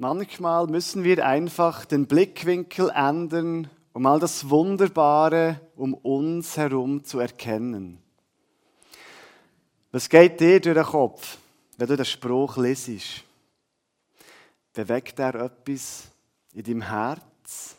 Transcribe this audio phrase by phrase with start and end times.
[0.00, 7.18] Manchmal müssen wir einfach den Blickwinkel ändern, um all das Wunderbare um uns herum zu
[7.18, 8.00] erkennen.
[9.90, 11.38] Was geht dir durch den Kopf,
[11.76, 13.24] wenn du den Spruch lesest?
[14.72, 16.04] Bewegt er etwas
[16.54, 17.74] in deinem Herz?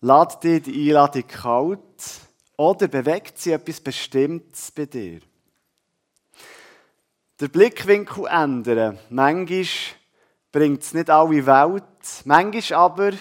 [0.00, 2.20] Lädt dir die Einladung kalt?
[2.56, 5.20] Oder bewegt sie etwas Bestimmtes bei dir?
[7.38, 8.98] Der Blickwinkel ändern.
[9.10, 9.97] Manchmal
[10.52, 11.84] bringt es nicht alle Welt.
[12.24, 13.12] Manchmal aber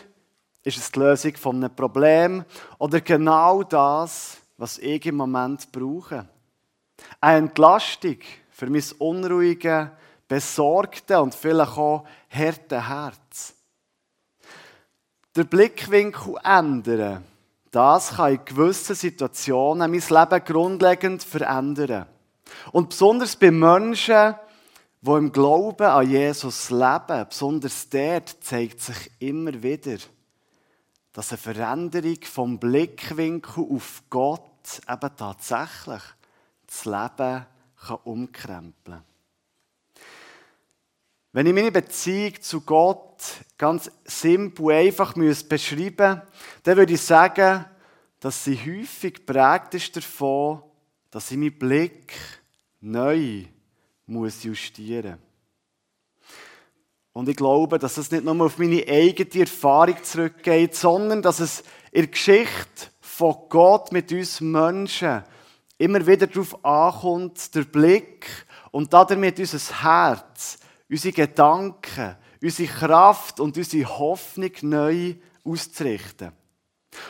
[0.63, 2.45] ist es die Lösung von einem Problem
[2.77, 6.27] oder genau das, was ich im Moment brauche.
[7.21, 8.17] Eine Entlastung
[8.49, 9.91] für mein unruhige,
[10.27, 13.53] besorgte und vielleicht auch harte Herz.
[15.35, 17.23] Der Blickwinkel ändern,
[17.71, 22.07] das kann in gewissen Situationen mein Leben grundlegend verändern.
[22.71, 24.35] Und besonders bei Menschen,
[25.07, 29.97] die im Glauben an Jesus leben, besonders dort zeigt sich immer wieder,
[31.13, 36.01] dass eine Veränderung vom Blickwinkel auf Gott eben tatsächlich
[36.65, 37.45] das Leben
[37.79, 39.01] kann umkrempeln.
[41.31, 43.23] Wenn ich meine Beziehung zu Gott
[43.57, 46.27] ganz simpel und einfach beschreiben müsste,
[46.63, 47.65] dann würde ich sagen,
[48.19, 50.63] dass sie häufig geprägt ist davon,
[51.11, 52.13] dass ich meinen Blick
[52.81, 53.45] neu
[54.07, 55.19] muss justieren
[57.13, 61.63] Und ich glaube, dass es nicht nur auf meine eigene Erfahrung zurückgeht, sondern dass es
[61.91, 65.23] in der Geschichte von Gott mit uns Menschen
[65.77, 68.25] immer wieder darauf ankommt, der Blick
[68.71, 70.57] und damit unser Herz,
[70.89, 76.31] unsere Gedanken, unsere Kraft und unsere Hoffnung neu auszurichten.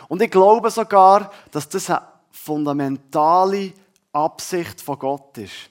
[0.08, 3.74] Und ich glaube sogar, dass das eine fundamentale
[4.12, 5.70] Absicht von Gott ist.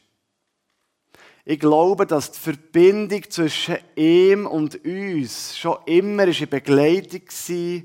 [1.48, 7.82] Ich glaube, dass die Verbindung zwischen ihm und uns schon immer in Begleitung war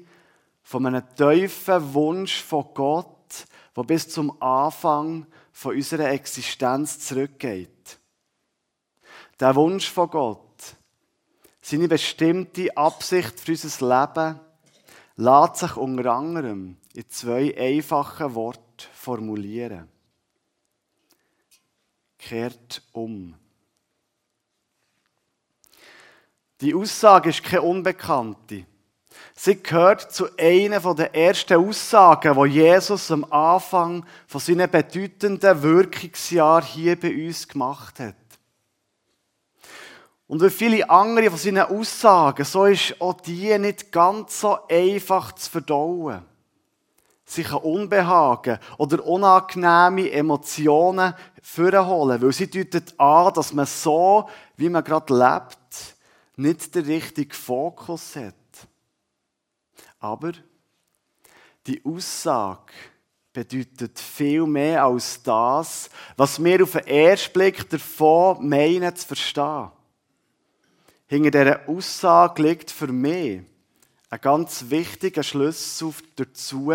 [0.64, 3.46] von einem tiefen Wunsch von Gott,
[3.78, 8.00] der bis zum Anfang von unserer Existenz zurückgeht.
[9.40, 10.76] Der Wunsch von Gott,
[11.62, 14.40] seine bestimmte Absicht für unser Leben,
[15.18, 19.88] lässt sich unter anderem in zwei einfachen Worten formulieren.
[22.18, 23.36] Kehrt um.
[26.62, 28.66] Die Aussage ist keine Unbekannte.
[29.36, 36.64] Sie gehört zu einer der ersten Aussagen, die Jesus am Anfang von seinen bedeutenden Wirkungsjahr
[36.64, 38.16] hier bei uns gemacht hat.
[40.28, 45.34] Und wie viele andere von seinen Aussagen, so ist auch die nicht ganz so einfach
[45.34, 46.22] zu verdauen.
[47.26, 54.70] Sie kann Unbehagen oder unangenehme Emotionen vorholen, weil sie deutet an, dass man so, wie
[54.70, 55.91] man gerade lebt,
[56.38, 58.36] nicht den richtigen Fokus hat.
[60.00, 60.32] Aber
[61.68, 62.74] die Aussage
[63.34, 69.72] bedeutet viel mehr als das, was wir auf den ersten Blick davon meinen zu verstehen.
[71.08, 73.42] Hinter dieser Aussage liegt für mich
[74.10, 76.74] ein ganz wichtiger Schlüssel dazu,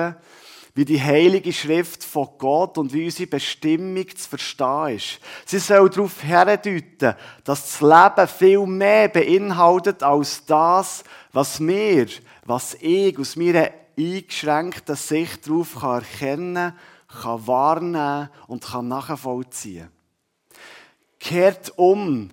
[0.76, 5.20] wie die heilige Schrift von Gott und wie unsere Bestimmung zu verstehen ist.
[5.46, 7.14] Sie soll darauf herdeuten,
[7.44, 12.06] dass das Leben viel mehr beinhaltet als das, was wir,
[12.44, 16.74] was ich aus meiner eingeschränkten Sicht darauf kann erkennen
[17.22, 19.88] kann, wahrnehmen und kann nachvollziehen.
[21.18, 22.28] Kehrt um,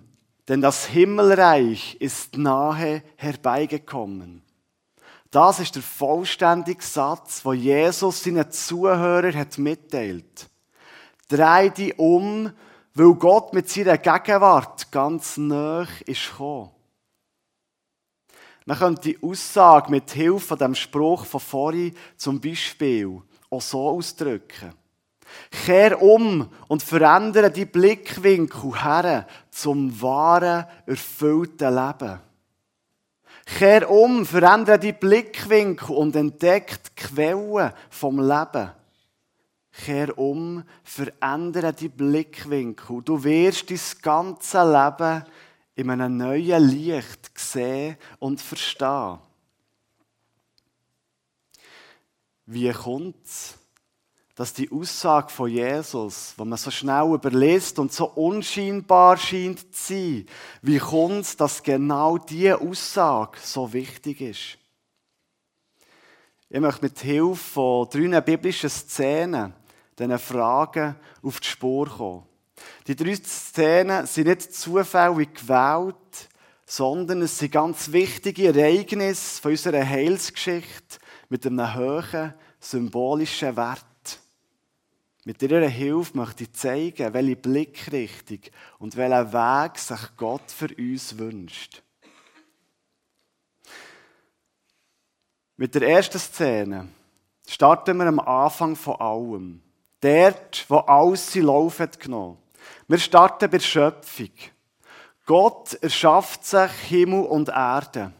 [0.48, 4.43] denn das Himmelreich ist nahe herbeigekommen.
[5.34, 10.48] Das ist der vollständige Satz, wo Jesus seinen Zuhörern hat mitteilt.
[11.28, 12.52] Dreh dich um,
[12.94, 16.70] weil Gott mit seiner Gegenwart ganz nah ist gekommen.
[18.64, 23.88] Man könnte die Aussage mit Hilfe von dem Spruch von vorhin zum Beispiel auch so
[23.88, 24.72] ausdrücken.
[25.50, 32.20] Kehr um und verändere die Blickwinkel her zum wahren, erfüllten Leben.
[33.44, 38.70] Kehr um, verändere die Blickwinkel und entdecke die Quellen vom Leben.
[39.72, 43.02] Kehr um, verändere die Blickwinkel.
[43.02, 45.24] Du wirst dein ganze Leben
[45.74, 49.18] in einem neuen Licht sehen und verstehen.
[52.46, 53.58] Wie kommt es,
[54.34, 59.94] dass die Aussage von Jesus, wo man so schnell überlässt und so unscheinbar scheint zu
[59.94, 60.26] sein,
[60.62, 64.58] wie kommt es, dass genau diese Aussage so wichtig ist?
[66.50, 69.54] Ich möchte mit Hilfe von drei biblischen Szenen
[69.98, 72.22] diesen Fragen auf die Spur kommen.
[72.86, 75.94] Die drei Szenen sind nicht zufällig gewählt,
[76.66, 80.98] sondern es sind ganz wichtige Ereignisse von unserer Heilsgeschichte
[81.28, 83.84] mit einem hohen symbolischen Wert.
[85.26, 88.40] Mit ihrer Hilfe möchte ich zeigen, welche Blickrichtung
[88.78, 91.82] und welchen Weg sich Gott für uns wünscht.
[95.56, 96.88] Mit der ersten Szene
[97.46, 99.62] starten wir am Anfang von allem.
[100.00, 102.36] Dort, wo alles seinen Lauf hat genommen.
[102.86, 104.30] Wir starten bei der Schöpfung.
[105.24, 108.12] Gott erschafft sich Himmel und Erde.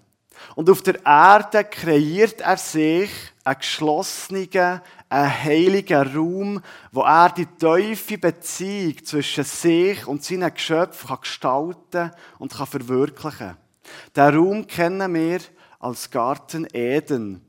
[0.54, 3.10] Und auf der Erde kreiert er sich
[3.44, 11.08] einen geschlossenen, einen heiligen Raum, wo er die tiefe Beziehung zwischen sich und seinen Geschöpfen
[11.08, 13.56] kann gestalten und kann verwirklichen.
[14.16, 15.40] Den Raum kennen wir
[15.78, 17.44] als Garten Eden.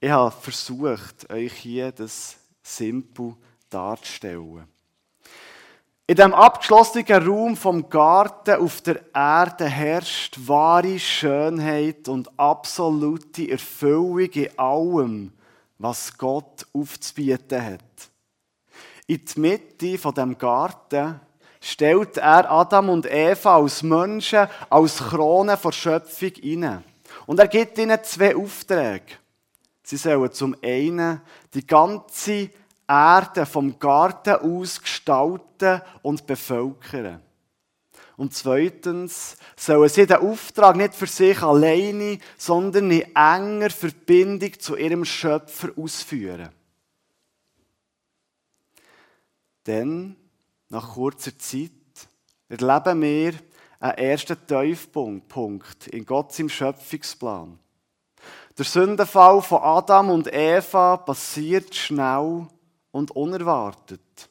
[0.00, 3.34] Ich habe versucht, euch hier das simpel
[3.68, 4.68] darzustellen.
[6.06, 14.28] In dem abgeschlossenen Raum vom Garten auf der Erde herrscht wahre Schönheit und absolute Erfüllung
[14.32, 15.32] in allem,
[15.78, 18.10] was Gott aufzubieten hat.
[19.06, 21.20] In die Mitte von dem Garten
[21.58, 26.82] stellt er Adam und Eva als Menschen, als Krone der Schöpfung inne.
[27.24, 29.14] Und er gibt ihnen zwei Aufträge.
[29.82, 31.22] Sie sollen zum einen
[31.54, 32.50] die ganze
[32.88, 37.20] Erde vom Garten aus gestalten und bevölkern.
[38.16, 44.76] Und zweitens sollen sie den Auftrag nicht für sich alleine, sondern in enger Verbindung zu
[44.76, 46.50] ihrem Schöpfer ausführen.
[49.66, 50.16] Denn
[50.68, 51.70] nach kurzer Zeit
[52.48, 53.34] erleben wir
[53.80, 57.58] einen ersten Tiefpunkt in Gott im Schöpfungsplan.
[58.56, 62.46] Der Sündenfall von Adam und Eva passiert schnell
[62.94, 64.30] und unerwartet.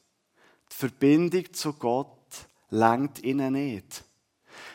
[0.72, 2.08] Die Verbindung zu Gott
[2.70, 4.04] langt ihnen nicht.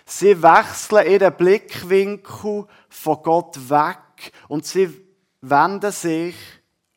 [0.05, 4.89] Sie wechseln ihren Blickwinkel von Gott weg und sie
[5.41, 6.35] wenden sich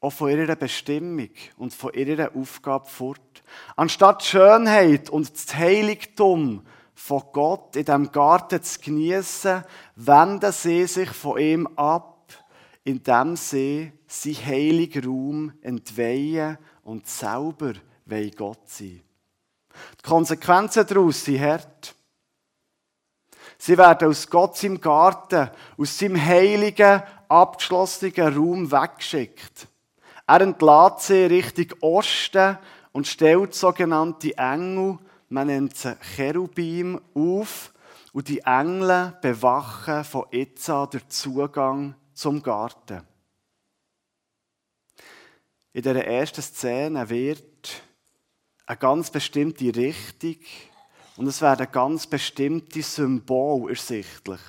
[0.01, 3.43] auch von ihrer Bestimmung und von ihrer Aufgabe fort.
[3.75, 6.63] Anstatt Schönheit und das Heiligtum
[6.95, 9.65] von Gott in dem Garten zu genießen,
[9.97, 12.27] wenden sie sich von ihm ab,
[12.85, 17.73] indem sie sein heiligen Raum entweihen und selber
[18.07, 19.03] will Gott sein.
[19.99, 21.95] Die Konsequenzen daraus sind hart.
[23.59, 29.69] Sie werden aus Gott im Garten, aus seinem heiligen, abgeschlossenen Raum weggeschickt.
[30.27, 32.59] Er entlädt sie Richtung Osten
[32.93, 37.73] und stellt sogenannte Engel, man nennt sie Cherubim, auf
[38.13, 43.03] und die Engel bewachen von jetzt den Zugang zum Garten.
[45.75, 47.83] In dieser ersten Szene wird
[48.67, 50.37] eine ganz bestimmte Richtung
[51.17, 54.41] und es werden ganz bestimmte Symbole ersichtlich.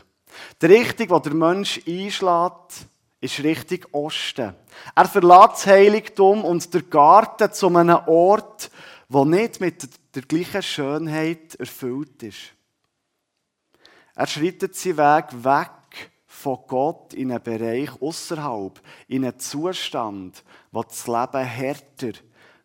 [0.62, 2.88] Die Richtung, die der Mensch einschlägt,
[3.22, 4.54] ist Richtung Osten.
[4.96, 8.70] Er verlässt das Heiligtum und der Garten zu einem Ort,
[9.08, 12.54] der nicht mit der gleichen Schönheit erfüllt ist.
[14.16, 15.72] Er schreitet seinen Weg weg
[16.44, 20.44] von Gott in einen Bereich außerhalb, in einen Zustand,
[20.74, 22.12] wo das Leben härter,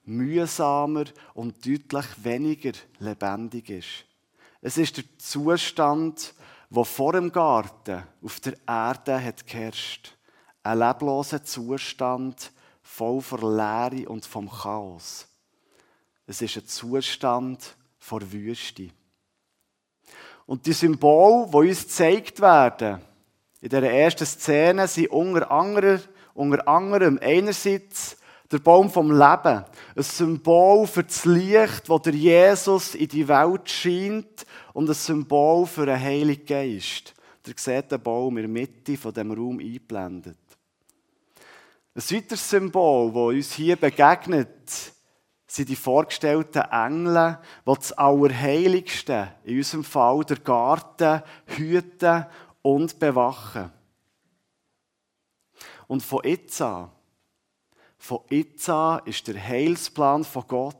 [0.04, 4.04] mühsamer und deutlich weniger lebendig ist.
[4.60, 6.34] Es ist der Zustand,
[6.70, 10.16] wo vor dem Garten auf der Erde hat geherrscht.
[10.64, 12.50] Ein lebloser Zustand,
[12.82, 15.28] voll von Leere und vom Chaos.
[16.26, 18.90] Es ist ein Zustand vor Wüste.
[20.46, 23.02] Und die Symbole, die uns gezeigt werden,
[23.60, 26.00] in dieser ersten Szene sind unter anderem,
[26.34, 28.16] unter anderem einerseits
[28.50, 29.64] der Baum vom Leben,
[29.96, 35.66] ein Symbol für das Licht, das der Jesus in die Welt scheint und ein Symbol
[35.66, 37.14] für den Heiligen Geist.
[37.46, 40.38] Der sieht den Baum in der Mitte von dem Raum eingeblendet.
[41.94, 44.48] Ein weiteres Symbol, das uns hier begegnet,
[45.46, 52.26] sind die vorgestellten Engel, die das Allerheiligste, in unserem Fall der Garten, hüten
[52.68, 53.72] und bewachen.
[55.86, 56.90] Und von jetzt an,
[57.96, 60.76] von jetzt an ist der Heilsplan von Gott,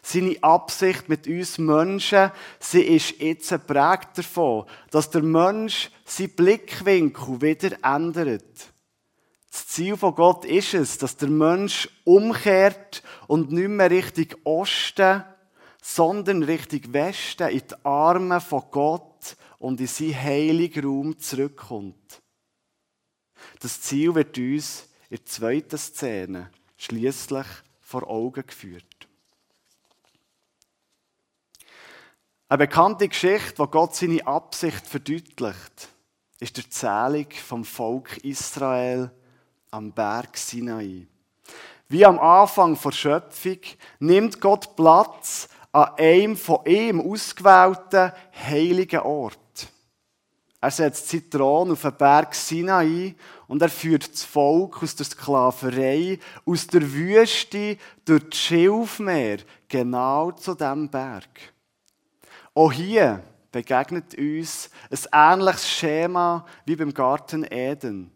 [0.00, 7.42] seine Absicht mit uns Menschen, sie ist jetzt geprägt davon, dass der Mensch seinen Blickwinkel
[7.42, 8.72] wieder ändert.
[9.50, 15.24] Das Ziel von Gott ist es, dass der Mensch umkehrt und nicht mehr Richtung Osten,
[15.86, 22.22] sondern Richtung Westen in die Arme von Gott und in seinen heiligen Raum zurückkommt.
[23.60, 27.46] Das Ziel wird uns in der zweiten Szene schließlich
[27.82, 28.86] vor Augen geführt.
[32.48, 35.88] Eine bekannte Geschichte, wo Gott seine Absicht verdeutlicht,
[36.40, 39.10] ist der Zählung vom Volk Israel
[39.70, 41.06] am Berg Sinai.
[41.88, 43.58] Wie am Anfang der Schöpfung
[43.98, 48.12] nimmt Gott Platz an einem von ihm ausgewählten
[48.48, 49.38] heiligen Ort.
[50.60, 53.16] Er setzt Thron auf den Berg Sinai
[53.48, 59.38] und er führt das Volk aus der Sklaverei, aus der Wüste durch das Schilfmeer
[59.68, 61.52] genau zu diesem Berg.
[62.54, 64.70] Auch hier begegnet uns
[65.10, 68.12] ein ähnliches Schema wie beim Garten Eden.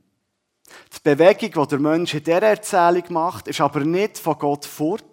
[0.95, 5.05] Die Bewegung, die der Mensch in dieser Erzählung macht, ist aber nicht von Gott fort,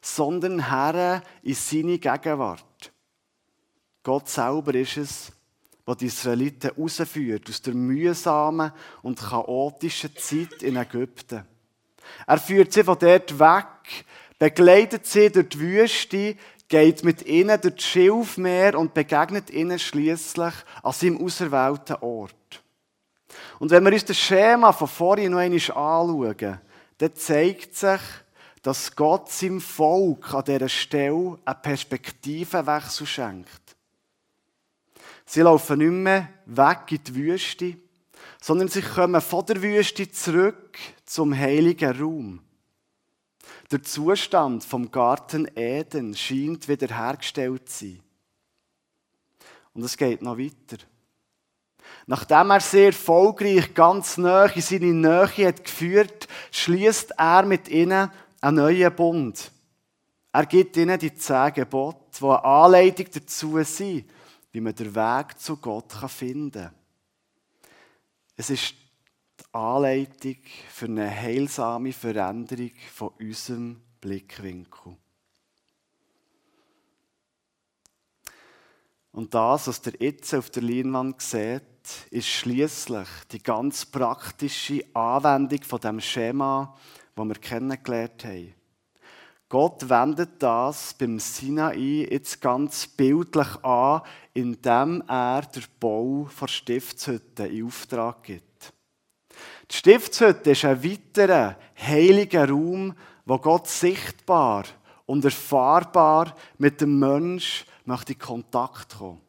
[0.00, 2.92] sondern her in seine Gegenwart.
[4.02, 5.32] Gott selber ist es,
[5.86, 11.44] der die Israeliten herausführt aus der mühsamen und chaotischen Zeit in Ägypten.
[12.26, 14.04] Er führt sie von dort weg,
[14.38, 16.36] begleitet sie durch die Wüste,
[16.68, 22.34] geht mit ihnen durch das Schilfmeer und begegnet ihnen schließlich an seinem auserwählten Ort.
[23.58, 26.60] Und wenn wir uns das Schema von vorhin noch einmal anschauen,
[26.98, 28.00] dann zeigt sich,
[28.68, 33.76] dass Gott seinem Volk an dieser Stelle einen Perspektivenwechsel schenkt.
[35.24, 37.78] Sie laufen nicht mehr weg in die Wüste,
[38.42, 42.40] sondern sie kommen von der Wüste zurück zum heiligen Raum.
[43.70, 48.02] Der Zustand vom Garten Eden scheint wiederhergestellt zu sein.
[49.72, 50.84] Und es geht noch weiter.
[52.06, 58.10] Nachdem er sehr erfolgreich ganz nah in seine Nähe hat geführt, schließt er mit ihnen
[58.40, 59.50] einen neuen Bund.
[60.32, 64.10] Er gibt ihnen die zehn Gebote, die eine Anleitung dazu sind,
[64.52, 66.74] wie man den Weg zu Gott finden kann.
[68.36, 68.74] Es ist
[69.40, 70.36] die Anleitung
[70.70, 74.96] für eine heilsame Veränderung von unserem Blickwinkel.
[79.10, 81.62] Und das, was der jetzt auf der Leinwand sieht,
[82.10, 86.76] ist schließlich die ganz praktische Anwendung von dem Schema,
[87.18, 88.54] das wir kennengelernt haben.
[89.50, 94.02] Gott wendet das beim Sinai jetzt ganz bildlich an,
[94.34, 98.74] indem er den Bau der Stiftshütte in Auftrag gibt.
[99.70, 102.94] Die Stiftshütte ist ein weiterer heiliger Raum,
[103.24, 104.64] wo Gott sichtbar
[105.06, 109.22] und erfahrbar mit dem Mensch möchte in Kontakt kommen.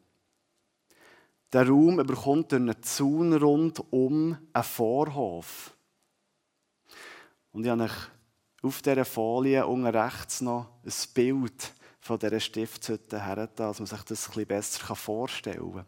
[1.52, 5.74] Der Raum bekommt durch einen Zaun rundum einen Vorhof.
[7.52, 7.92] Und ich habe euch
[8.62, 14.02] auf dieser Folie unten rechts noch ein Bild von dieser Stiftshütte hergetan, dass man sich
[14.02, 15.86] das ein bisschen besser vorstellen kann.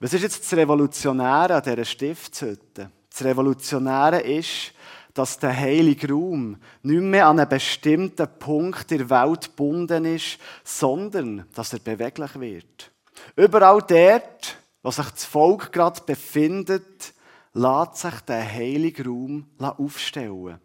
[0.00, 2.90] Was ist jetzt das Revolutionäre an dieser Stiftshütte?
[3.10, 4.72] Das Revolutionäre ist,
[5.14, 11.46] dass der heilige Raum nicht mehr an einen bestimmten Punkt der Welt gebunden ist, sondern
[11.54, 12.90] dass er beweglich wird.
[13.36, 17.13] Überall dort, wo sich das Volk gerade befindet,
[17.54, 20.60] lässt sich der heilige Raum aufstellen.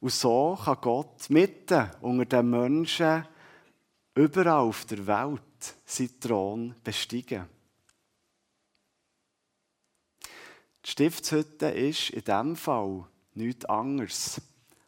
[0.00, 3.26] Und so kann Gott mitten unter den Menschen
[4.14, 7.48] überall auf der Welt seinen Thron besteigen.
[10.84, 14.40] Die Stiftshütte ist in diesem Fall nichts anderes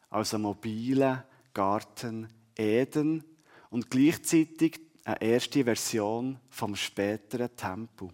[0.09, 3.23] als ein mobiler Garten Eden
[3.69, 8.09] und gleichzeitig eine erste Version vom späteren Tempel.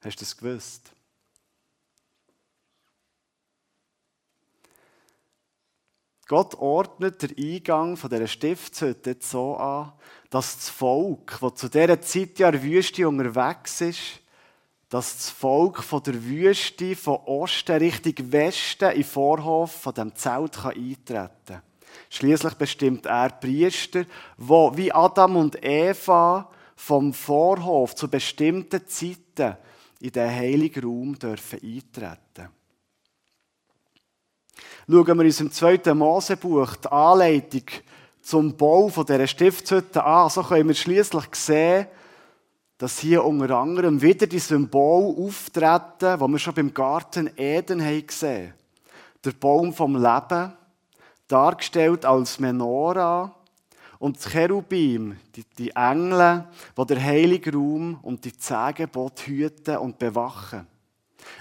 [0.00, 0.92] Hast du das gewusst?
[6.28, 9.92] Gott ordnet den Eingang von dieser Stiftshütte so an,
[10.28, 14.20] dass das Volk, das zu dieser Zeit ja in der Wüste unterwegs ist,
[14.90, 20.58] dass das Volk von der Wüste von Osten Richtung Westen den Vorhof von dem Zelt
[20.64, 21.62] eintreten kann.
[22.10, 24.04] Schließlich bestimmt er Priester,
[24.36, 29.56] wo wie Adam und Eva vom Vorhof zu bestimmten Zeiten
[30.00, 32.48] in den heiligen Raum dürfen eintreten.
[34.90, 37.64] Schauen wir uns im zweiten Mosebuch die Anleitung
[38.22, 41.86] zum Bau dieser Stiftshütte an, so können wir schließlich sehen,
[42.78, 48.06] dass hier unter anderem wieder die Symbole auftreten, die wir schon beim Garten Eden haben
[48.06, 48.54] gesehen
[49.24, 50.52] Der Baum vom Leben,
[51.26, 53.34] dargestellt als Menora,
[53.98, 59.98] und das Cherubim, die, die Engel, die der heilige Raum und die Zehngebot hüten und
[59.98, 60.66] bewachen.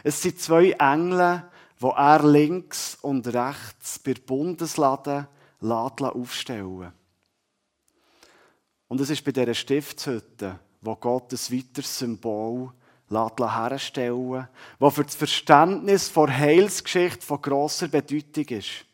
[0.04, 1.44] Es sind zwei Engel,
[1.80, 5.28] wo er links und rechts bei der Bundeslade
[5.62, 6.92] aufstellen
[8.88, 12.72] Und es ist bei dieser Stiftshütte, wo Gott ein weiteres Symbol
[13.10, 14.48] herstellen
[14.80, 18.86] wo für das Verständnis der Heilsgeschichte von grosser Bedeutung ist.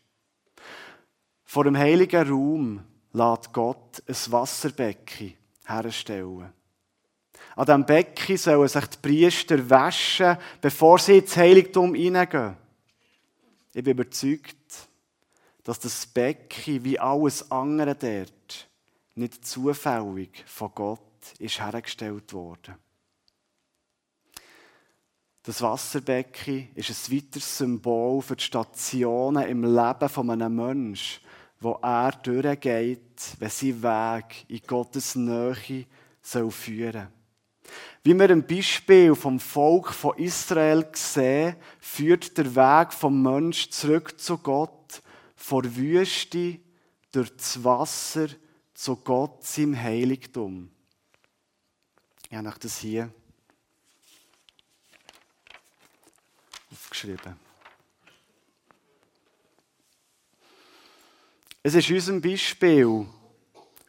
[1.46, 5.34] Vor dem heiligen Raum lässt Gott ein Wasserbecken
[5.65, 6.51] herstellen.
[7.55, 12.58] An diesem Becken sollen sich die Priester waschen, bevor sie ins Heiligtum hineingehen.
[13.74, 14.55] Ich bin überzeugt,
[15.63, 18.67] dass das Becken wie alles andere dort
[19.15, 21.00] nicht zufällig von Gott
[21.39, 22.75] ist hergestellt worden.
[25.43, 31.22] Das Wasserbecken ist ein weiteres Symbol für die Stationen im Leben von einem Menschen,
[31.63, 35.86] wo er durchgeht, wenn sein Weg in Gottes Nähe
[36.22, 37.08] soll führen
[38.03, 44.20] Wie wir im Beispiel vom Volk von Israel sehen, führt der Weg vom Mensch zurück
[44.20, 45.01] zu Gott,
[45.36, 46.60] vor Wüste,
[47.12, 48.27] durch das Wasser,
[48.74, 50.70] zu Gott, seinem Heiligtum.
[52.29, 53.12] Ich habe das hier
[56.72, 57.43] aufgeschrieben.
[61.65, 63.05] Es ist unserem Beispiel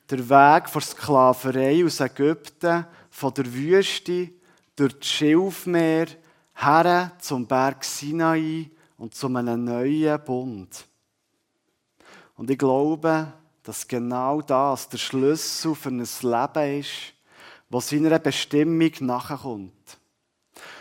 [0.08, 4.30] der Weg von Sklaverei aus Ägypten, von der Wüste
[4.76, 6.06] durch das Schilfmeer
[6.54, 10.86] her zum Berg Sinai und zu einem neuen Bund.
[12.36, 13.32] Und ich glaube,
[13.64, 17.12] dass genau das der Schlüssel für ein Leben ist,
[17.70, 19.98] das seiner Bestimmung nachkommt.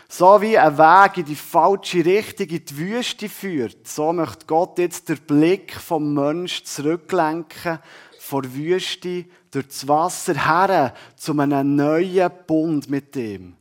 [0.08, 4.78] So wie ein Weg in die falsche Richtung, in die Wüste führt, so möchte Gott
[4.78, 7.80] jetzt den Blick vom Menschen zurücklenken,
[8.20, 13.56] vor Wüste, durch das Wasser her, zu einem neuen Bund mit ihm.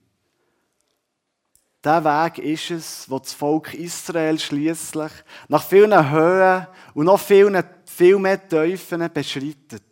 [1.84, 5.12] Der Weg ist es, wo das Volk Israel schließlich
[5.50, 9.84] nach vielen Höhen und noch viel mehr Tiefen beschreitet.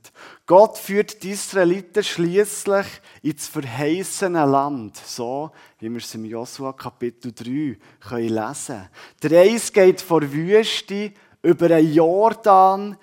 [0.52, 2.86] Gott führt die Israeliten schließlich
[3.22, 8.90] ins verheißene Land, so wie wir es im Josua Kapitel 3 können lesen können.
[9.24, 12.98] Der Reis geht vor Wüste über den Jordan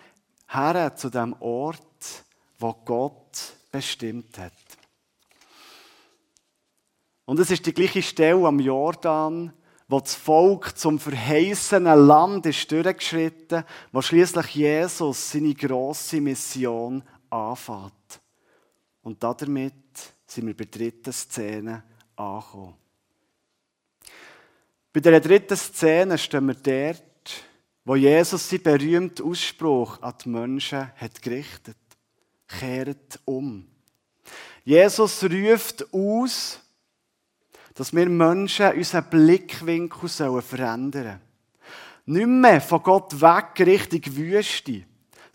[0.47, 2.23] her zu dem Ort,
[2.59, 4.53] wo Gott bestimmt hat.
[7.25, 9.55] Und es ist die gleiche Stelle am Jordan,
[9.89, 18.21] wo das Volk zum verheißenen Land ist durchgeschritten, wo schließlich Jesus seine große Mission anfängt.
[19.03, 19.75] Und damit
[20.27, 21.83] sind wir bei der dritten Szene
[22.17, 22.75] angekommen.
[24.93, 27.45] Bei der dritten Szene stehen wir dort,
[27.85, 31.77] wo Jesus seinen berühmten Ausspruch an die Menschen hat gerichtet.
[32.47, 33.67] Kehrt um.
[34.65, 36.61] Jesus ruft aus,
[37.75, 41.21] dass wir Menschen unseren Blickwinkel verändern sollen.
[42.07, 44.85] Nicht mehr von Gott weg Richtung Wüste,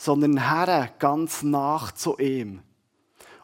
[0.03, 2.61] sondern Herr ganz nach zu ihm.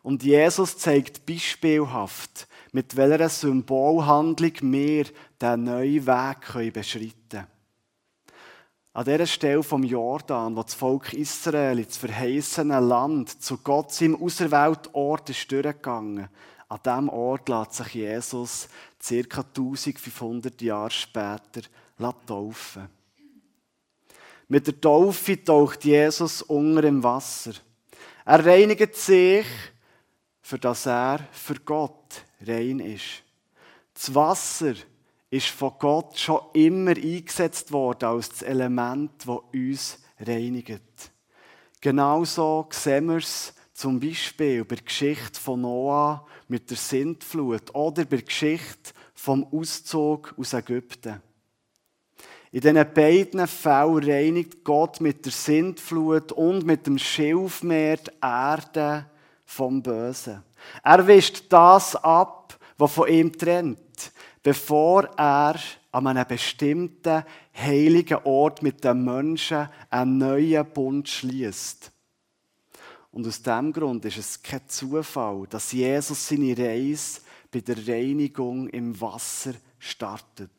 [0.03, 5.05] Und Jesus zeigt beispielhaft, mit welcher Symbolhandlung wir
[5.41, 7.47] den neuen Weg beschreiten können.
[8.91, 14.21] An dieser Stelle vom Jordan, wo das Volk Israel ins verheißene Land zu Gott seinem
[14.21, 16.27] auserwählten Ort ist durchgegangen,
[16.67, 18.67] an diesem Ort lässt sich Jesus
[18.99, 19.41] ca.
[19.41, 21.61] 1500 Jahre später
[22.27, 22.98] taufen.
[24.51, 27.51] Mit der Taufe taucht Jesus unter im Wasser.
[28.25, 29.45] Er reinigt sich,
[30.41, 33.23] für das er für Gott rein ist.
[33.93, 34.73] Das Wasser
[35.29, 41.11] ist von Gott schon immer eingesetzt worden als das Element, das uns reinigt.
[41.79, 48.03] Genauso sehen wir es zum Beispiel bei der Geschichte von Noah mit der Sintflut oder
[48.03, 51.21] bei der Geschichte vom Auszug aus Ägypten.
[52.51, 59.05] In diesen beiden Fällen reinigt Gott mit der Sintflut und mit dem Schilfmeer die Erde
[59.45, 60.43] vom Bösen.
[60.83, 65.59] Er wischt das ab, was von ihm trennt, bevor er
[65.91, 67.23] an einem bestimmten
[67.55, 71.91] heiligen Ort mit den Menschen einen neuen Bund schließt.
[73.11, 78.69] Und aus diesem Grund ist es kein Zufall, dass Jesus seine Reise bei der Reinigung
[78.69, 80.51] im Wasser startet.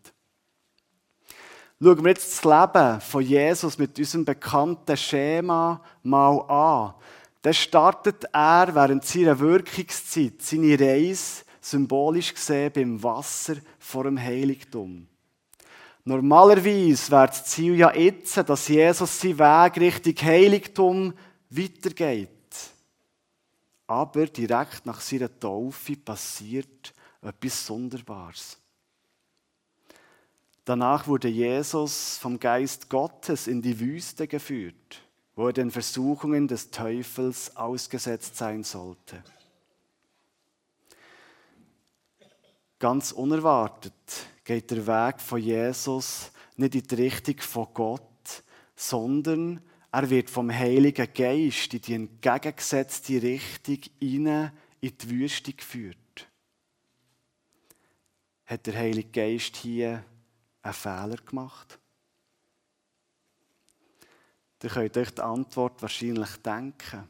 [1.83, 6.95] Schauen wir jetzt das Leben von Jesus mit unserem bekannten Schema mal an.
[7.41, 15.07] Dann startet er während seiner Wirkungszeit seine Reise, symbolisch gesehen, beim Wasser vor dem Heiligtum.
[16.05, 21.15] Normalerweise wäre das Ziel ja jetzt, dass Jesus seinen Weg Richtung Heiligtum
[21.49, 22.29] weitergeht.
[23.87, 28.59] Aber direkt nach seiner Taufe passiert etwas Sonderbares.
[30.65, 35.03] Danach wurde Jesus vom Geist Gottes in die Wüste geführt,
[35.35, 39.23] wo er den Versuchungen des Teufels ausgesetzt sein sollte.
[42.79, 43.93] Ganz unerwartet
[44.45, 48.43] geht der Weg von Jesus nicht in die Richtung von Gott,
[48.75, 49.61] sondern
[49.93, 54.51] er wird vom Heiligen Geist in die entgegengesetzte Richtung in
[54.83, 55.97] die Wüste geführt.
[58.47, 60.05] Hat der Heilige Geist hier
[60.63, 61.79] einen Fehler gemacht?
[64.63, 67.09] Ihr könnt euch die Antwort wahrscheinlich denken.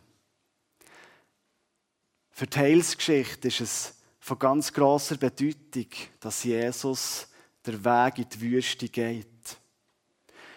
[2.30, 5.88] Für die Heilsgeschichte ist es von ganz großer Bedeutung,
[6.20, 7.28] dass Jesus
[7.66, 9.26] der Weg in die Wüste geht.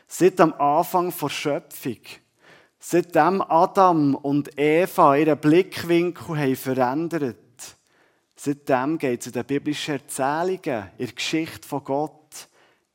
[0.08, 1.98] Seit am Anfang der Schöpfung,
[2.80, 7.38] seitdem Adam und Eva ihren Blickwinkel haben verändert,
[8.36, 12.23] seitdem geht es in den biblischen Erzählungen, in der Geschichte von Gott,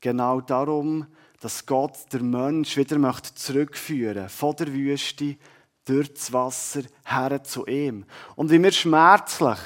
[0.00, 1.06] genau darum,
[1.40, 5.36] dass Gott der Mensch wieder möchte zurückführen von der Wüste
[5.84, 8.04] durch das Wasser her zu ihm.
[8.36, 9.58] Und wie wir schmerzlich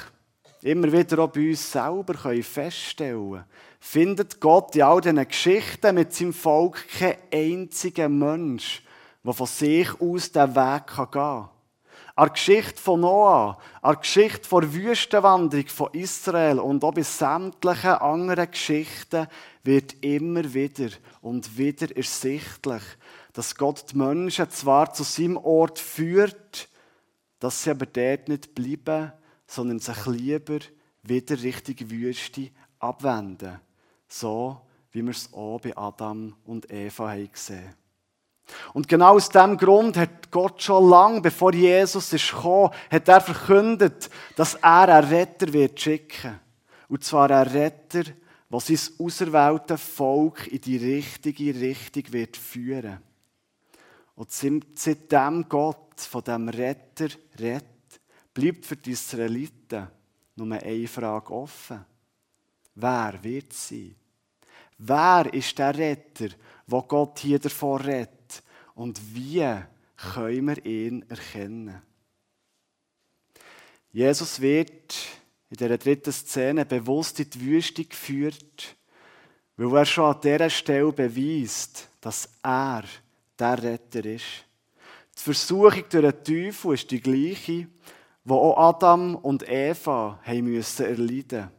[0.61, 3.43] immer wieder auch bei uns selber können feststellen
[3.83, 8.81] findet Gott in all diesen Geschichten mit seinem Volk keinen einzigen Mensch,
[9.23, 11.49] der von sich aus den Weg gehen kann.
[12.15, 17.01] An der Geschichte von Noah, an der Geschichte der Wüstenwanderung von Israel und auch bei
[17.01, 19.27] sämtlichen anderen Geschichten
[19.63, 20.89] wird immer wieder
[21.21, 22.83] und wieder ersichtlich,
[23.33, 26.69] dass Gott die Menschen zwar zu seinem Ort führt,
[27.39, 29.11] dass sie aber dort nicht bleiben,
[29.47, 30.59] sondern sich lieber
[31.01, 33.59] wieder Richtung Wüste abwenden.
[34.07, 37.82] So, wie wir es auch bei Adam und Eva haben gesehen
[38.73, 44.09] und genau aus diesem Grund hat Gott schon lange, bevor Jesus gekommen, hat er verkündet,
[44.35, 46.39] dass er einen Retter wird schicken.
[46.89, 52.99] Und zwar einen Retter, der sein auserwählte Volk in die richtige Richtung wird führen.
[54.15, 57.07] Und seitdem Gott von dem Retter
[57.39, 57.65] redet,
[58.33, 59.87] bleibt für die Israeliten
[60.35, 61.85] nur eine Frage offen.
[62.75, 63.95] Wer wird sie?
[64.77, 66.29] Wer ist der Retter,
[66.67, 68.22] wo Gott hier davor redet?
[68.73, 69.47] Und wie
[69.95, 71.81] können wir ihn erkennen?
[73.91, 74.95] Jesus wird
[75.49, 78.75] in dieser dritten Szene bewusst in die Wüste geführt,
[79.55, 82.83] weil er schon an dieser Stelle beweist, dass er
[83.37, 84.45] der Retter ist.
[85.15, 87.67] Die Versuchung durch den Teufel ist die gleiche,
[88.25, 91.51] die auch Adam und Eva haben erleiden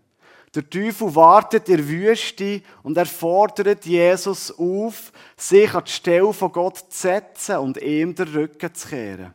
[0.54, 6.32] Der Teufel wartet in der Wüste und er fordert Jesus auf, sich an die Stelle
[6.32, 9.34] von Gott zu setzen und ihm den Rücken zu kehren.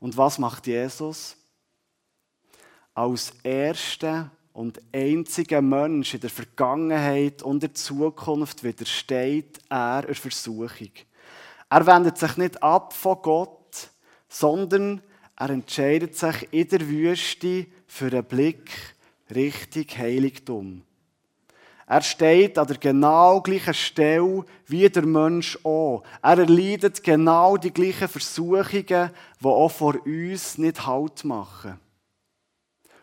[0.00, 1.36] Und was macht Jesus?
[2.92, 10.90] Als erster und einziger Mensch in der Vergangenheit und der Zukunft widersteht er der Versuchung.
[11.68, 13.90] Er wendet sich nicht ab von Gott,
[14.28, 15.02] sondern
[15.36, 18.95] er entscheidet sich in der Wüste für einen Blick
[19.34, 20.82] Richtung Heiligtum.
[21.88, 26.02] Er steht an der genau gleichen Stelle wie der Mensch auch.
[26.20, 29.10] Er erleidet genau die gleichen Versuchungen,
[29.40, 31.78] die auch vor uns nicht Halt machen.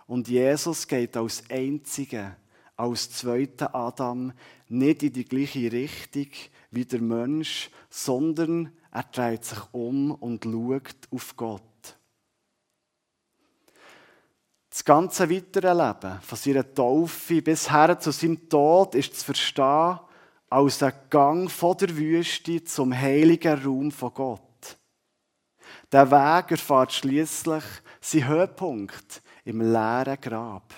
[0.06, 2.36] Und Jesus geht als Einziger,
[2.76, 4.34] als zweiter Adam,
[4.68, 6.28] nicht in die gleiche Richtung
[6.72, 11.64] wie der Mensch, sondern er dreht sich um und schaut auf Gott.
[14.74, 20.00] Das ganze weitere Leben, von seiner Taufe bis her zu seinem Tod, ist zu verstehen
[20.50, 24.80] als ein Gang von der Wüste zum heiligen Raum von Gott.
[25.92, 27.64] Der Weg erfahrt schließlich
[28.02, 30.74] seinen Höhepunkt im leeren Grab.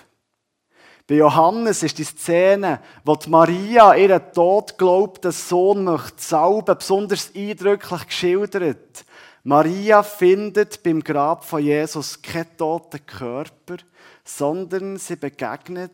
[1.06, 7.30] Bei Johannes ist die Szene, wo die Maria ihren tot glaubten Sohn möchte salben, besonders
[7.34, 9.06] eindrücklich geschildert.
[9.48, 13.76] Maria findet beim Grab von Jesus keinen toten Körper,
[14.24, 15.92] sondern sie begegnet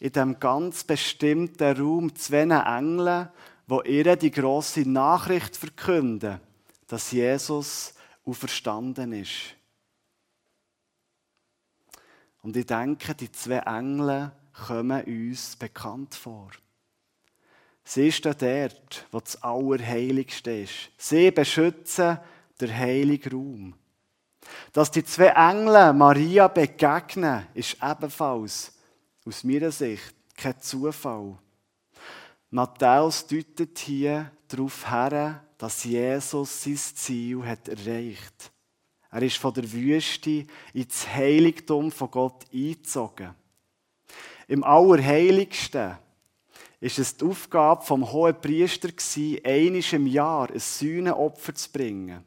[0.00, 3.28] in dem ganz bestimmten Raum zwei Engeln,
[3.68, 6.40] wo ihr die große Nachricht verkünden,
[6.88, 9.54] dass Jesus auferstanden ist.
[12.42, 14.32] Und ich denke, die zwei Engel
[14.66, 16.50] kommen uns bekannt vor.
[17.84, 20.90] Sie stehen dort, wo das Allerheiligste ist.
[20.98, 22.18] Sie beschützen
[22.60, 23.74] der heilige Raum.
[24.72, 28.72] Dass die zwei Engel Maria begegnen, ist ebenfalls
[29.24, 31.38] aus meiner Sicht kein Zufall.
[32.50, 38.50] Matthäus deutet hier darauf her, dass Jesus sein Ziel hat erreicht.
[39.10, 43.34] Er ist von der Wüste ins Heiligtum von Gott eingezogen.
[44.48, 45.98] Im Allerheiligsten
[46.80, 48.88] ist es die Aufgabe vom hohen Priester
[49.44, 52.24] einisch im Jahr ein Sühnenopfer zu bringen.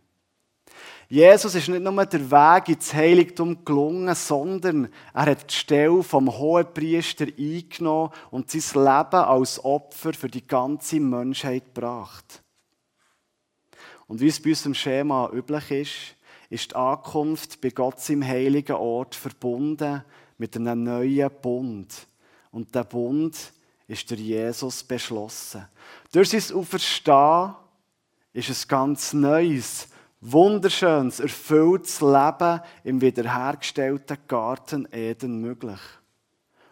[1.07, 6.35] Jesus ist nicht nur der Weg ins Heiligtum gelungen, sondern er hat die Stelle vom
[6.35, 12.41] hohen Priester eingenommen und sein Leben als Opfer für die ganze Menschheit gebracht.
[14.07, 16.15] Und wie es bei unserem Schema üblich ist,
[16.49, 20.03] ist die Ankunft bei Gott im heiligen Ort verbunden
[20.37, 22.07] mit einem neuen Bund.
[22.51, 23.35] Und der Bund
[23.87, 25.67] ist der Jesus beschlossen.
[26.11, 27.55] Durch sein Auferstehen
[28.33, 29.87] ist ein ganz neues,
[30.21, 35.80] wunderschönes, erfülltes Leben im wiederhergestellten Garten Eden möglich.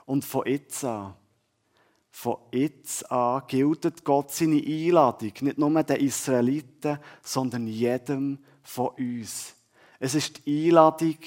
[0.06, 1.14] Und von jetzt an,
[2.12, 9.56] von jetzt an gilt Gott seine Einladung, nicht nur den Israeliten, sondern jedem von uns.
[10.00, 11.18] Es ist die Einladung,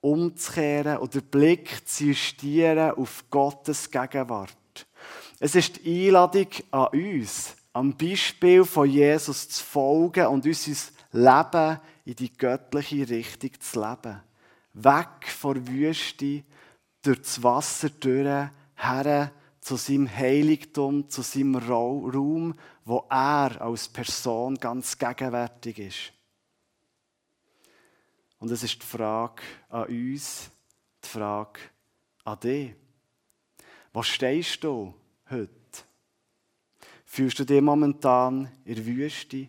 [0.00, 4.86] umzukehren oder Blick zu justieren auf Gottes Gegenwart.
[5.40, 10.72] Es ist die Einladung an uns, am Beispiel von Jesus zu folgen und unser
[11.14, 14.20] Leben in die göttliche Richtung zu leben.
[14.72, 16.42] Weg von Wüste,
[17.02, 24.56] durch das Wasser durch, her zu seinem Heiligtum, zu seinem Raum, wo er als Person
[24.56, 26.12] ganz gegenwärtig ist.
[28.40, 30.50] Und es ist die Frage an uns,
[31.02, 31.60] die Frage
[32.24, 32.74] an dich.
[33.92, 34.92] Wo stehst du
[35.30, 35.50] heute?
[37.06, 39.48] Fühlst du dich momentan in der Wüste?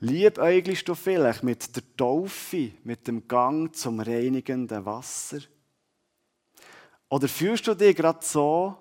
[0.00, 5.38] Liebäugelst du vielleicht mit der Taufe, mit dem Gang zum reinigenden Wasser?
[7.08, 8.76] Oder fühlst du dich gerade so,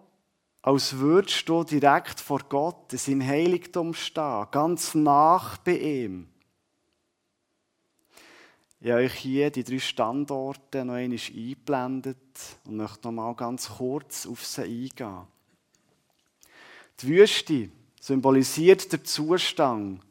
[0.61, 6.27] als würdest du direkt vor Gott in seinem Heiligtum stehen, ganz nach bei ihm?
[8.81, 12.17] Ich habe euch hier die drei Standorte noch einmal eingeblendet
[12.65, 15.27] und möchte noch mal ganz kurz auf sie eingehen.
[16.99, 17.69] Die Wüste
[18.01, 20.01] symbolisiert den Zustand,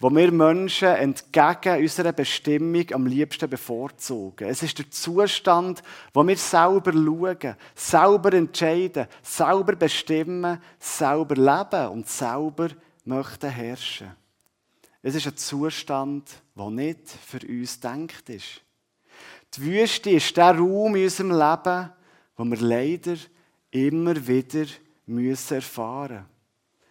[0.00, 4.48] wo wir Menschen entgegen unserer Bestimmung am liebsten bevorzugen.
[4.48, 5.82] Es ist der Zustand,
[6.14, 12.68] wo wir selber schauen, selber entscheiden, selber bestimmen, selber leben und selber
[13.04, 14.12] möchten herrschen.
[15.02, 18.62] Es ist ein Zustand, der nicht für uns denkt ist.
[19.54, 21.90] Die Wüste ist der Raum in unserem Leben,
[22.36, 23.16] wo wir leider
[23.70, 24.66] immer wieder
[25.06, 26.26] müssen erfahren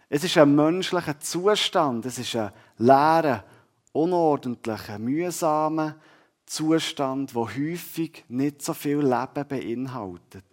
[0.10, 3.43] Es ist ein menschlicher Zustand, es ist ein leerer,
[3.91, 5.98] unordentlicher, mühsamer
[6.46, 10.46] Zustand, der häufig nicht so viel Leben beinhaltet.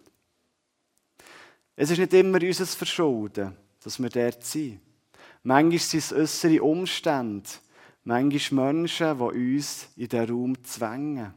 [1.75, 4.81] Es ist nicht immer unser Verschulden, dass wir dort sind.
[5.43, 7.49] Manchmal sind es äußere Umstände,
[8.03, 11.33] manchmal Menschen, die uns in den Raum zwängen.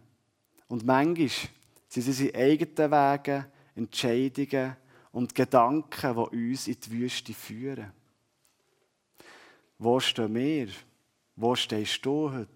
[0.66, 1.28] Und manchmal
[1.88, 4.76] sind es unsere eigenen Wege, Entscheidungen
[5.12, 7.92] und Gedanken, die uns in die Wüste führen.
[9.79, 10.69] Wo stehen wir?
[11.37, 12.49] Wo stehst du heute?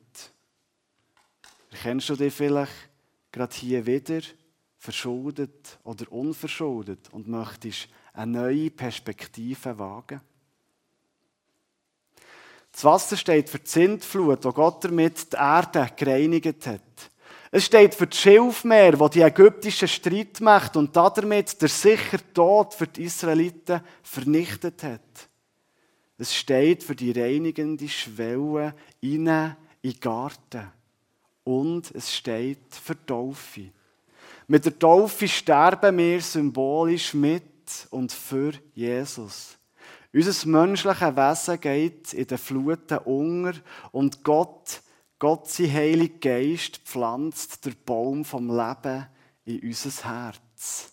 [1.71, 2.73] Erkennst du dich vielleicht
[3.31, 4.21] gerade hier wieder,
[4.77, 10.21] verschuldet oder unverschuldet und möchtest eine neue Perspektive wagen?
[12.73, 16.81] Das Wasser steht für die Sintflut, wo Gott damit die Erde gereinigt hat.
[17.53, 22.87] Es steht für das Schilfmeer, wo die ägyptische Streitmacht und damit der sicher Tod für
[22.87, 25.29] die Israeliten vernichtet hat.
[26.19, 30.71] Es steht für die reinigende Schwelle in den Garten.
[31.45, 33.71] Und es steht für die Taufe.
[34.47, 37.43] Mit der Taufe sterben wir symbolisch mit
[37.91, 39.57] und für Jesus.
[40.13, 43.59] Unser menschliches Wesen geht in den Fluten unter
[43.93, 44.83] und Gott,
[45.19, 49.07] Gott, sein Heiliger Geist, pflanzt den Baum vom Leben
[49.47, 50.92] in unser Herz.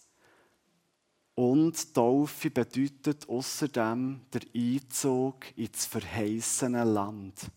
[1.40, 7.50] Und Taufe bedeutet außerdem der Einzug ins verheißene Land.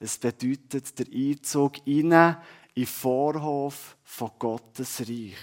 [0.00, 5.38] Es bedeutet der Einzug in den Vorhof von Gottes Reich.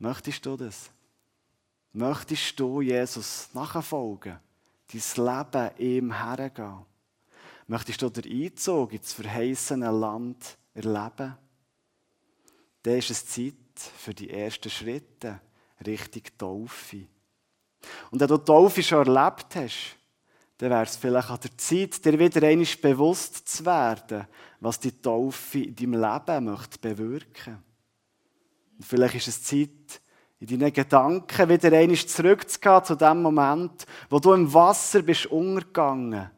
[0.00, 0.90] Möchtest du das?
[1.94, 4.38] Möchtest du Jesus nachfolgen,
[4.92, 6.84] dein Leben ihm hergehen?
[7.68, 11.38] Möchtest du den Einzug ins verheißene Land erleben?
[12.82, 15.40] Dann ist es Zeit für die ersten Schritte
[15.86, 17.06] Richtung Taufe.
[18.10, 19.96] Und wenn du Taufe schon erlebt hast,
[20.58, 24.26] dann wäre es vielleicht an der Zeit, dir wieder einmal bewusst zu werden,
[24.60, 27.62] was die Taufe in deinem Leben möchte bewirken.
[28.76, 30.02] Und vielleicht ist es Zeit,
[30.38, 36.30] in deinen Gedanken wieder einmal zurückzugehen zu dem Moment, wo du im Wasser bist untergegangen,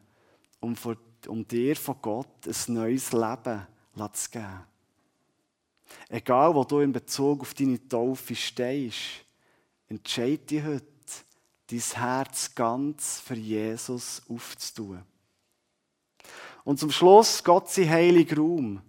[0.59, 0.95] um, vor,
[1.27, 3.67] um dir von Gott ein neues Leben
[4.13, 4.72] zu geben.
[6.09, 9.25] Egal, wo du in Bezug auf deine Taufe stehst,
[9.87, 10.85] entscheide dich heute,
[11.69, 15.03] dein Herz ganz für Jesus aufzutun.
[16.63, 18.81] Und zum Schluss Gott sein heiliger Raum,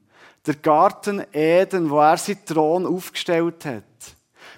[0.46, 3.84] der Garten Eden, wo er seinen Thron aufgestellt hat.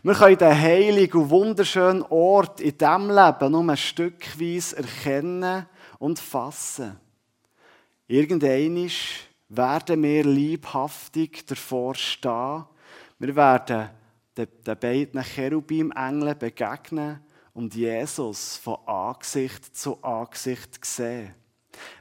[0.03, 5.67] Wir können den heiligen und wunderschönen Ort in diesem Leben nur ein Stückweise erkennen
[5.99, 6.99] und fassen.
[8.07, 8.91] Irgendeinmal
[9.49, 12.65] werden wir liebhaftig davor stehen.
[13.19, 13.91] Wir werden
[14.37, 17.21] den, den beiden Cherubim-Engeln begegnen
[17.55, 21.35] und Jesus von Angesicht zu Angesicht sehen.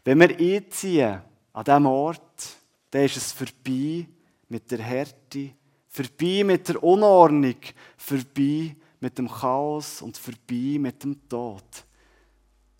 [0.03, 1.21] Wenn wir einziehen
[1.53, 2.58] an diesem Ort,
[2.91, 4.08] dann ist es vorbei
[4.49, 5.51] mit der Härte,
[5.88, 7.55] vorbei mit der Unordnung,
[7.97, 11.86] vorbei mit dem Chaos und vorbei mit dem Tod.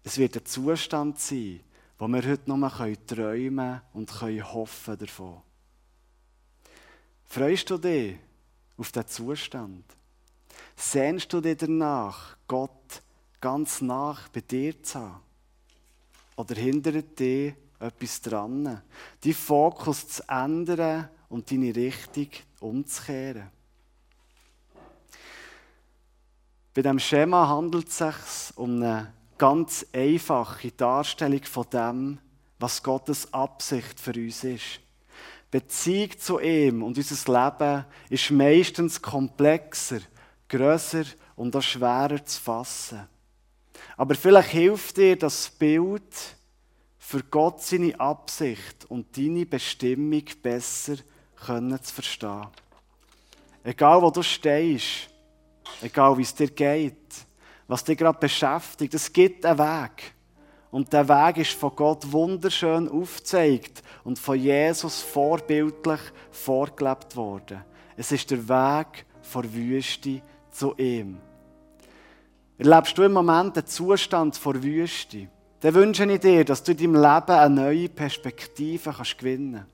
[0.04, 1.62] Es wird ein Zustand sein,
[1.97, 5.41] wo wir heute noch träumen und hoffen davon.
[7.25, 8.17] Freust du dich
[8.77, 9.86] auf diesen Zustand?
[10.75, 13.01] Sehnst du dich danach, Gott
[13.39, 15.21] ganz nach bei dir zu haben?
[16.36, 18.81] Oder hindert dich etwas dran,
[19.21, 22.29] deinen Fokus zu ändern und deine Richtung
[22.60, 23.49] umzukehren?
[26.73, 32.19] Bei diesem Schema handelt es sich um eine ganz einfache Darstellung von dem,
[32.60, 34.80] was Gottes Absicht für uns ist.
[35.52, 40.00] Beziehung zu ihm und unser Leben ist meistens komplexer,
[40.50, 43.08] grösser und auch schwerer zu fassen.
[43.98, 46.36] Aber vielleicht hilft dir das Bild,
[46.98, 50.95] für Gott seine Absicht und deine Bestimmung besser
[51.36, 52.48] können zu verstehen.
[53.63, 55.10] Egal wo du stehst,
[55.82, 56.95] egal wie es dir geht,
[57.67, 60.13] was dich gerade beschäftigt, es gibt einen Weg.
[60.71, 66.01] Und der Weg ist von Gott wunderschön aufgezeigt und von Jesus vorbildlich
[66.32, 67.63] vorgelebt worden.
[67.95, 71.17] Es ist der Weg von Wüste zu ihm.
[72.58, 75.28] Erlebst du im Moment den Zustand vor Wüste?
[75.62, 79.69] Dann wünsche ich dir, dass du in deinem Leben eine neue Perspektive kannst gewinnen kannst.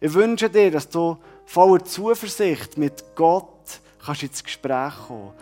[0.00, 5.32] Ich wünsche dir, dass du voller Zuversicht mit Gott kannst ins Gespräch kommen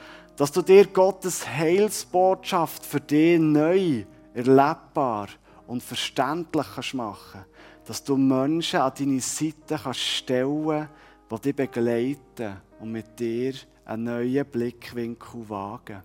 [0.41, 5.29] Dass du dir Gottes Heilsbotschaft für dich neu, erlebbar
[5.67, 7.45] und verständlich kannst machen
[7.85, 10.89] Dass du Menschen an deine Seite kannst stellen
[11.31, 13.53] die dich begleiten und mit dir
[13.85, 16.03] einen neuen Blickwinkel wagen.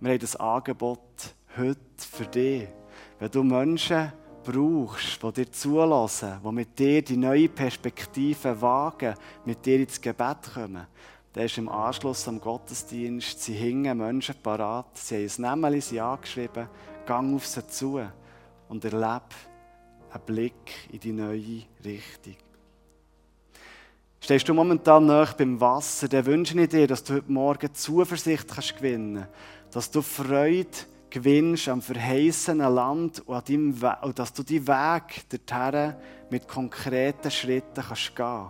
[0.00, 2.68] Wir haben das Angebot heute für dich.
[3.18, 9.66] Wenn du Menschen brauchst, die dir zulassen, die mit dir die neue Perspektive wagen, mit
[9.66, 10.86] dir ins Gebet kommen,
[11.32, 16.00] dann ist im Anschluss am Gottesdienst, sie hingen Menschen parat, sie haben ein Nämeli sie
[16.00, 16.68] angeschrieben,
[17.06, 18.00] gang auf sie zu
[18.68, 19.22] und erlebe
[20.12, 22.36] einen Blick in die neue Richtung.
[24.22, 28.48] Stehst du momentan nach beim Wasser, dann wünsche ich dir, dass du heute Morgen Zuversicht
[28.48, 30.68] kannst gewinnen kannst, dass du Freude
[31.08, 35.94] gewinnst am verheißenen Land und, deinem und dass du die Weg dorthin
[36.28, 38.48] mit konkreten Schritten kannst gehen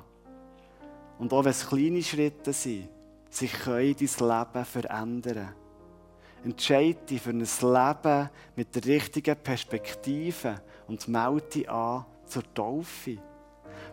[1.21, 2.89] Und auch wenn es kleine Schritte sind,
[3.29, 5.55] sie können dein Leben verändern.
[6.43, 13.19] Entscheide dich für ein Leben mit der richtigen Perspektive und melde dich an zur Taufe.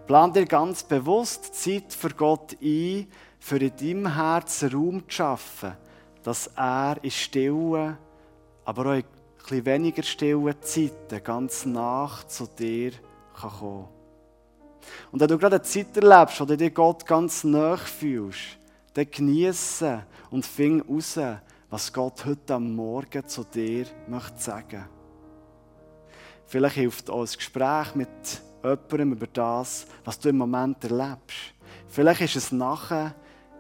[0.08, 3.08] Plan dir ganz bewusst Zeit für Gott ein,
[3.42, 5.74] für in deinem Herzen Raum zu schaffen,
[6.24, 7.98] dass er in Stille,
[8.64, 9.04] aber auch in
[9.44, 12.94] etwas weniger stillen Zeiten ganz nach zu dir
[13.36, 13.97] kann kommen
[15.12, 18.58] Und wenn du gerade eine Zeit erlebst, wo du dir Gott ganz nach fühlst,
[18.94, 21.20] dann genieße und fing raus,
[21.70, 24.86] was Gott heute am Morgen zu dir möchte sagen.
[26.46, 28.08] Vielleicht hilft auch ein Gespräch mit
[28.64, 31.54] jemandem über das, was du im Moment erlebst.
[31.88, 33.14] Vielleicht ist es nachher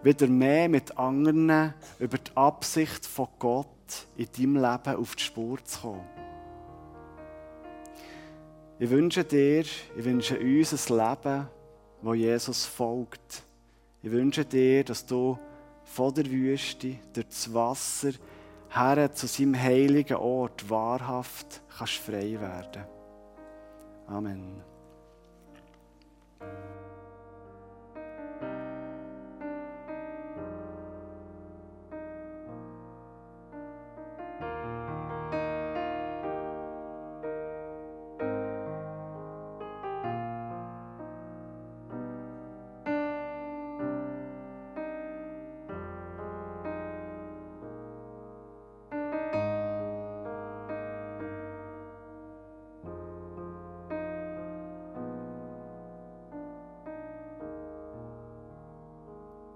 [0.04, 3.68] wieder mehr mit anderen über die Absicht von Gott
[4.16, 6.17] in deinem Leben auf die Spur zu kommen.
[8.80, 11.48] Ich wünsche dir, ich wünsche uns ein Leben,
[12.04, 13.44] wo Jesus folgt.
[14.04, 15.38] Ich wünsche dir, dass du
[15.84, 18.12] von der Wüste durch das Wasser
[18.70, 22.86] her zu seinem heiligen Ort wahrhaft kannst frei werden.
[24.08, 24.77] Amen.